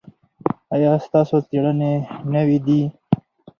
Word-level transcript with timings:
ایا 0.75 0.91
ستاسو 1.05 1.37
څیړنې 1.47 1.93
نوې 2.33 2.57
دي؟ 2.65 2.81